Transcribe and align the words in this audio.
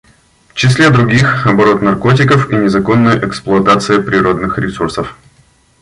В 0.47 0.55
числе 0.55 0.89
других— 0.89 1.45
оборот 1.45 1.83
наркотиков 1.83 2.49
и 2.51 2.55
незаконная 2.55 3.19
эксплуатация 3.23 4.01
природных 4.01 4.57
ресурсов. 4.57 5.15